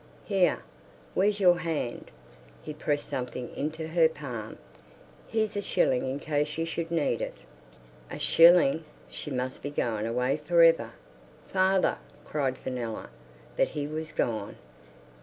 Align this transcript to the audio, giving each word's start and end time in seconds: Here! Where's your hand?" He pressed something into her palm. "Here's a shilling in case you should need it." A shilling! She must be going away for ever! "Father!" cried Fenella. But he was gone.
Here! 0.25 0.63
Where's 1.13 1.39
your 1.39 1.59
hand?" 1.59 2.09
He 2.63 2.73
pressed 2.73 3.07
something 3.09 3.55
into 3.55 3.89
her 3.89 4.09
palm. 4.09 4.57
"Here's 5.27 5.55
a 5.55 5.61
shilling 5.61 6.09
in 6.09 6.17
case 6.17 6.57
you 6.57 6.65
should 6.65 6.89
need 6.89 7.21
it." 7.21 7.37
A 8.09 8.17
shilling! 8.17 8.83
She 9.11 9.29
must 9.29 9.61
be 9.61 9.69
going 9.69 10.07
away 10.07 10.37
for 10.37 10.63
ever! 10.63 10.93
"Father!" 11.47 11.99
cried 12.25 12.57
Fenella. 12.57 13.11
But 13.55 13.67
he 13.67 13.85
was 13.85 14.11
gone. 14.11 14.55